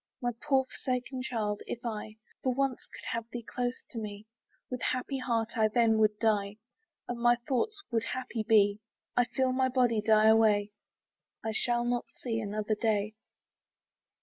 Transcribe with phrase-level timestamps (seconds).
[0.19, 1.61] My poor forsaken child!
[1.67, 4.25] if I For once could have thee close to me,
[4.67, 6.57] With happy heart I then would die,
[7.07, 8.79] And my last thoughts would happy be,
[9.15, 10.71] I feel my body die away,
[11.45, 13.13] I shall not see another day.